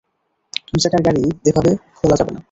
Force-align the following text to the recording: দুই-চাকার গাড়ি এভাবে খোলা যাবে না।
দুই-চাকার 0.67 1.01
গাড়ি 1.07 1.23
এভাবে 1.45 1.71
খোলা 1.97 2.15
যাবে 2.19 2.31
না। 2.31 2.39